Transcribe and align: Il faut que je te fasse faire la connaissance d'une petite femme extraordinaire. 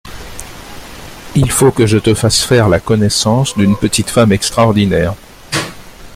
Il 1.35 1.51
faut 1.51 1.71
que 1.71 1.85
je 1.85 1.99
te 1.99 2.15
fasse 2.15 2.41
faire 2.41 2.69
la 2.69 2.79
connaissance 2.79 3.55
d'une 3.55 3.77
petite 3.77 4.09
femme 4.09 4.31
extraordinaire. 4.31 5.13